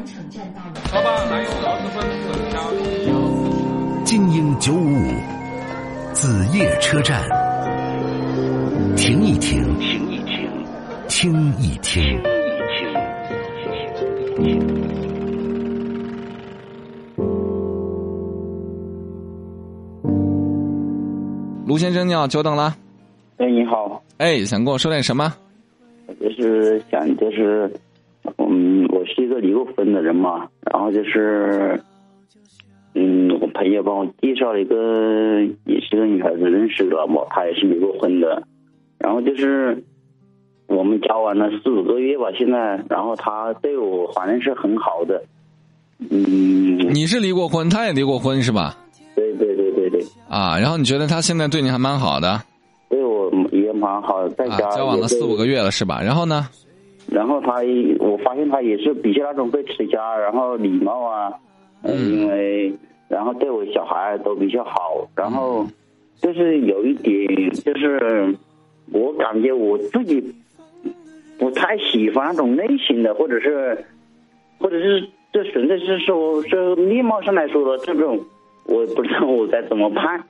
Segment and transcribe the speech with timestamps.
[0.00, 0.72] 环城站到了。
[0.94, 2.56] 老板，还有螺蛳粉等加。
[4.04, 5.12] 精英九五五，
[6.14, 7.22] 子夜车站，
[8.96, 10.48] 停一停，停一停，
[11.06, 12.18] 听一听，
[13.58, 13.76] 听
[14.16, 14.80] 一听。
[21.66, 22.74] 卢先生你好，久等了。
[23.36, 25.30] 哎，你好，哎，想跟我说点什么？
[26.18, 27.70] 就是想就是，
[28.38, 31.80] 嗯，我是一个离过婚的人嘛，然后就是，
[32.94, 38.42] 嗯，我朋友帮我介绍了一个也是个女孩子认识的嘛，她也是离过婚的，
[38.98, 39.82] 然后就是
[40.66, 45.22] 我们交往了四五个月吧，现在，然后她对我反正是很好的，
[46.10, 48.76] 嗯，你是离过婚，她也离过婚是吧？
[49.14, 52.40] 对对对对对，啊，然后你觉得她现在对你还蛮好的
[52.88, 56.00] 对我也蛮好，在啊家、，交往了四五个月了是吧？
[56.02, 56.48] 然后呢？
[57.10, 57.56] 然后他，
[57.98, 61.32] 我发现他也是比较那种会持家，然后礼貌啊，
[61.82, 62.72] 呃嗯因为
[63.08, 65.66] 然后对我小孩都比较好，然后
[66.20, 68.34] 就是有一点，就是
[68.92, 70.22] 我感觉我自己
[71.38, 73.84] 不太喜欢那种类型的，或者是，
[74.58, 78.20] 或者是这纯粹是说这面貌上来说的这种，
[78.66, 80.22] 我不知道我该怎么判。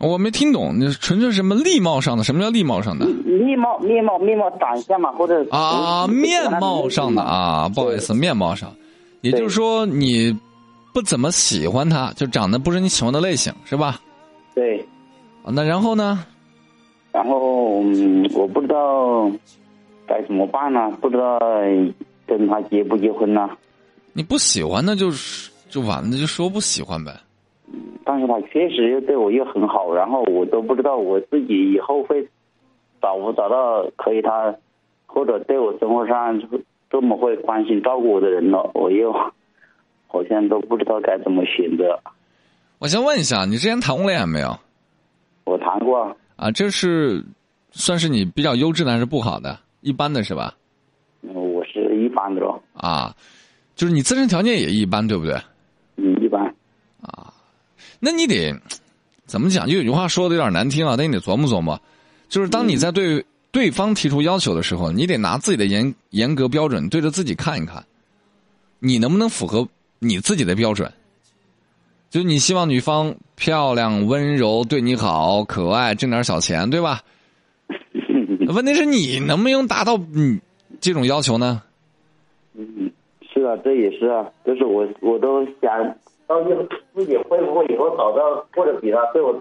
[0.00, 2.24] 我没听懂，你纯粹什么礼貌上的？
[2.24, 3.06] 什么叫礼貌上的？
[3.06, 8.74] 面貌、面貌、面貌、长相嘛，或者啊，面貌上的啊，不好意思，面貌上，
[9.20, 10.34] 也就是说你
[10.94, 14.00] 不怎么喜欢他，就长得不是你喜欢的类型，是吧？
[14.54, 14.80] 对。
[15.44, 16.24] 啊，那然后呢？
[17.12, 19.30] 然后嗯，我不知道
[20.06, 21.38] 该怎么办呢、不知道
[22.26, 23.50] 跟他结不结婚呢、
[24.12, 27.12] 你不喜欢那就是就完了，就说不喜欢呗。
[28.10, 32.28] 但是他确实又对我又很好，然后我都不知道我自己以后会
[33.00, 34.52] 找不找到可以他
[35.06, 36.42] 或者对我生活上
[36.90, 39.12] 这么会关心照顾我的人了，我又
[40.08, 42.00] 好像都不知道该怎么选择。
[42.80, 44.58] 我先问一下，你之前谈过恋爱没有？
[45.44, 47.24] 我谈过，啊，这是
[47.70, 49.56] 算是你比较优质的还是不好的？
[49.82, 50.56] 一般的是吧？
[51.22, 53.14] 嗯我是一般的咯，啊，
[53.76, 55.36] 就是你自身条件也一般，对不对？
[58.00, 58.52] 那你得
[59.26, 59.68] 怎么讲？
[59.68, 61.80] 就有句话说的有点难听啊，但你得琢磨琢磨。
[62.28, 67.84] 就是当你在对对方提出要求的时候，你得拿自己的严严格标准对着自己看一看，
[68.78, 69.68] 你能不能符合
[69.98, 70.90] 你自己的标准？
[72.08, 77.00] 就你希望女方漂亮、温柔、对你好、可爱、挣点小钱，对吧？
[78.52, 80.40] 问题是你能不能达到你
[80.80, 81.62] 这种要求呢？
[82.54, 82.90] 嗯，
[83.32, 85.70] 是啊，这也是啊，就是我我都想
[86.30, 86.50] 到底
[86.94, 89.34] 自己会不会以后找到或者比他对我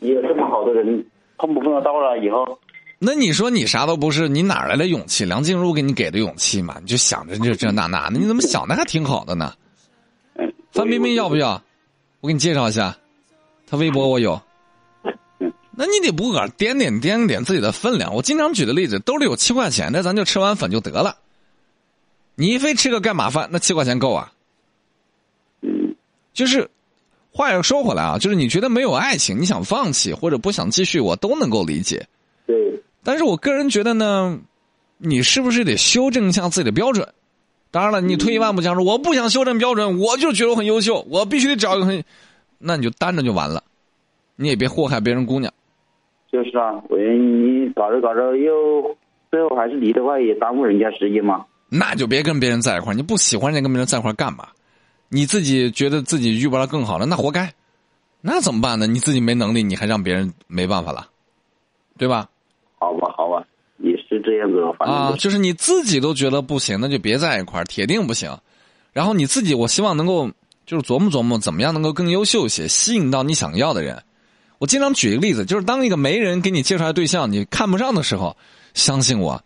[0.00, 1.06] 也有这么好的人，
[1.38, 2.58] 碰不碰得到了以后，
[2.98, 5.24] 那你说你啥都不是，你哪来的勇气？
[5.24, 6.78] 梁静茹给你给的勇气嘛？
[6.80, 9.54] 你就想着这这那那的，你怎么想的还挺好的呢？
[10.34, 11.62] 嗯，范冰冰要不要？
[12.20, 12.96] 我给你介绍一下，
[13.68, 14.40] 她微博我有。
[15.76, 18.12] 那你得不个掂掂掂掂自己的分量。
[18.12, 21.16] 我经常举的例子，兜里有七块钱，那咱就吃碗粉就得了。
[22.34, 24.32] 你非吃个盖码饭，那七块钱够啊？
[26.34, 26.68] 嗯就是，
[27.30, 32.06] 话又说回来啊，就是你觉得没有爱情，你想放弃或者不想继续，我都能够理解。
[32.46, 32.54] 对，
[33.02, 34.38] 但是我个人觉得呢，
[34.98, 37.08] 你是不是得修正一下自己的标准？
[37.70, 42.04] 当然了，你退一万步讲说，我不想修正标准，我就觉得我很优秀，我必须得找一个很，
[42.58, 43.62] 那你就单着就完了，
[44.36, 45.52] 你也别祸害别人姑娘。
[46.32, 48.96] 就是啊，我你搞着搞着又
[49.30, 51.44] 最后还是离的话，也耽误人家时间嘛。
[51.68, 54.48] 那就别跟别人在一块儿，你不喜欢人家跟别人在一块儿干嘛？
[55.08, 57.52] 你自己觉得自己遇不到更好的，那活该，
[58.20, 58.86] 那怎么办呢？
[58.86, 61.08] 你自己没能力，你还让别人没办法了，
[61.98, 62.28] 对吧？
[62.78, 63.44] 好吧，好吧，
[63.78, 68.36] 也是这样子，反正、啊，就是你自己都觉得不行，那就别在一块儿，铁定不行。
[68.92, 70.30] 然后你自己，我希望能够
[70.66, 74.02] 就是琢磨琢磨，怎么样能够更优秀些，吸引到你想要的人。
[74.58, 78.36] 我经常举一个例子，就是当一个媒人给你介绍的对象你看不上的时候，
[78.72, 79.42] 相信我，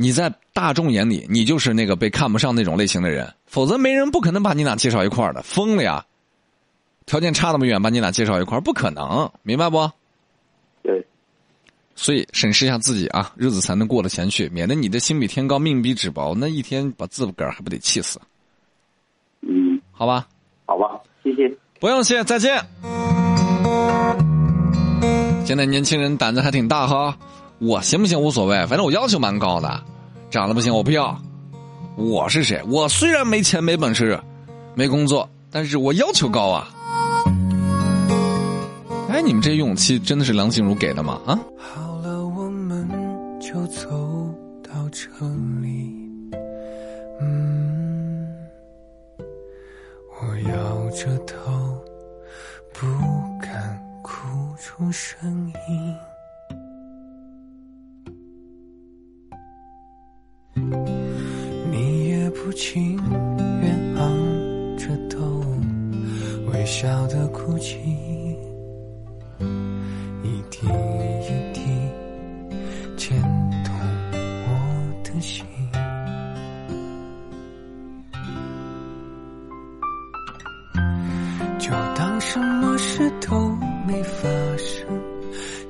[0.00, 6.04] 你在大众眼里你就是那个被看不上那种类型的人，否则没人不可能把你俩介绍一块儿的，疯了呀！
[7.04, 9.90] 条件差那么远，把你俩介绍一块儿，不可能，明白不？
[10.84, 11.04] 对，
[11.96, 18.20] 所以审视一下自己啊，日子才能过得前去，免得你的心比天高，命比纸薄，那一天把自个儿还不得气死？
[19.40, 20.28] 嗯，好吧，
[20.64, 21.52] 好吧，谢谢。
[21.80, 22.64] 不用谢，再见。
[25.44, 27.18] 现在年轻人胆子还挺大哈，
[27.58, 29.82] 我行不行无所谓，反正我要求蛮高的，
[30.30, 31.18] 长得不行我不要。
[31.96, 32.62] 我是谁？
[32.68, 34.20] 我虽然没钱没本事，
[34.74, 36.68] 没工作，但是我要求高啊。
[39.08, 41.20] 哎，你们这勇气真的是梁静茹给的吗？
[41.26, 41.38] 啊？
[41.58, 42.88] 好了，我们
[43.40, 43.88] 就走
[44.62, 45.08] 到这
[45.60, 45.94] 里。
[47.20, 47.58] 嗯。
[50.90, 51.36] 着头，
[52.72, 52.86] 不
[53.40, 54.12] 敢哭
[54.58, 55.94] 出声音。
[62.48, 62.98] 不情
[63.60, 65.44] 愿昂着头，
[66.50, 67.76] 微笑的哭泣，
[70.22, 71.60] 一滴一滴
[72.96, 73.20] 牵
[73.62, 73.74] 动
[74.46, 74.48] 我
[75.04, 75.44] 的心。
[81.58, 83.54] 就当什么事都
[83.86, 84.86] 没发生，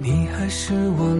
[0.00, 1.13] 你还是我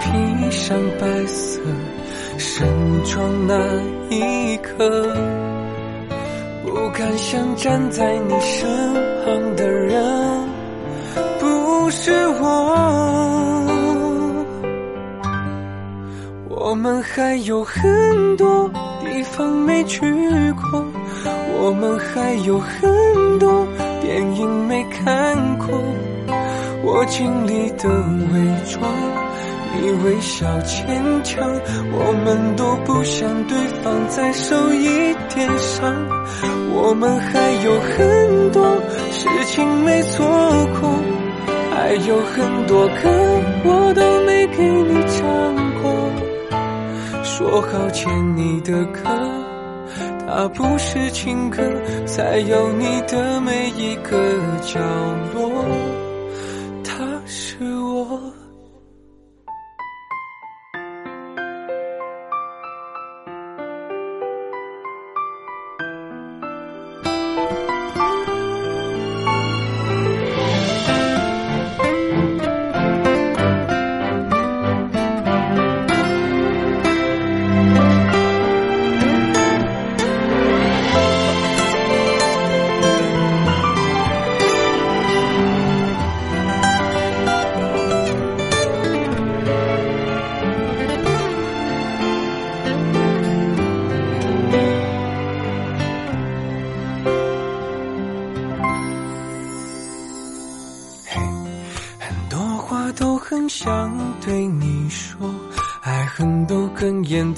[0.00, 1.60] 披上白色
[2.38, 2.66] 盛
[3.04, 3.54] 装那
[4.14, 5.14] 一刻。
[6.64, 8.68] 不敢想站在你身
[9.24, 10.40] 旁的人
[11.38, 12.44] 不是我，
[16.48, 18.68] 我们还有很多
[19.04, 20.00] 地方没去
[20.52, 20.84] 过，
[21.60, 23.66] 我们还有很多
[24.02, 25.68] 电影没看过，
[26.82, 28.40] 我尽力的伪
[28.70, 28.82] 装。
[29.80, 31.48] 你微笑牵强，
[31.92, 35.94] 我们都不想对方再受一点伤。
[36.72, 38.76] 我们还有很多
[39.10, 40.26] 事情没做
[40.80, 40.90] 过，
[41.70, 43.08] 还有很多歌
[43.64, 45.22] 我都没给你唱
[45.82, 45.90] 过。
[47.22, 49.00] 说好欠你的歌，
[50.26, 51.62] 它不是情歌，
[52.04, 54.18] 在有你的每一个
[54.62, 54.78] 角
[55.34, 55.64] 落，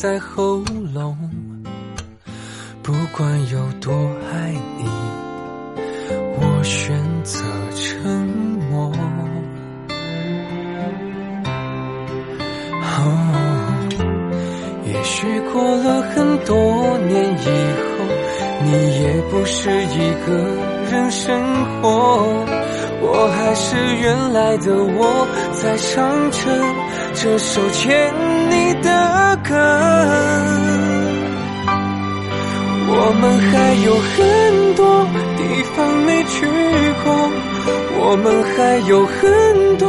[0.00, 0.64] 在喉
[0.94, 1.14] 咙。
[2.82, 3.93] 不管有多
[4.32, 4.88] 爱你，
[6.38, 7.44] 我选择
[7.76, 8.00] 沉
[8.70, 8.91] 默。
[12.82, 12.99] 哦，
[14.87, 16.56] 也许过了很多
[17.06, 17.44] 年以
[17.85, 17.93] 后，
[18.64, 18.70] 你
[19.03, 20.32] 也不是一个
[20.91, 21.38] 人生
[21.82, 22.46] 活。
[23.02, 26.38] 我还是原来的我，在唱着
[27.14, 28.12] 这首牵
[28.50, 29.55] 你的歌。
[32.93, 35.05] 我们还有很多
[35.37, 35.41] 地
[35.75, 36.47] 方没去
[37.02, 37.06] 过，
[38.02, 39.88] 我们还有很多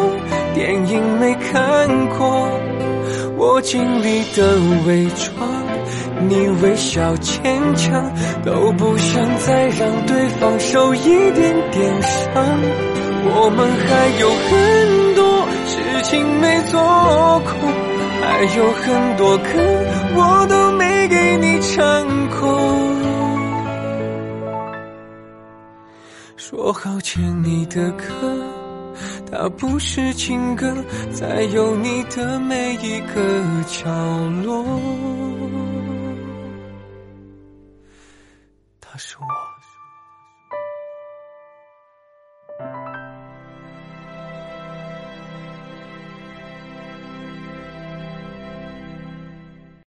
[0.54, 2.50] 电影没看过。
[3.38, 4.56] 我尽力的
[4.86, 5.50] 伪装，
[6.30, 8.14] 你微笑牵强，
[8.46, 13.01] 都不想再让对方受一点点伤。
[13.24, 15.22] 我们还有很多
[15.68, 17.52] 事情没做过，
[18.22, 18.26] 还
[18.58, 19.50] 有很多歌
[20.16, 21.80] 我都没给你唱
[22.30, 22.42] 过。
[26.36, 28.04] 说好牵你的歌，
[29.32, 30.74] 它不是情歌，
[31.14, 33.14] 在有你的每一个
[33.68, 33.90] 角
[34.44, 34.66] 落，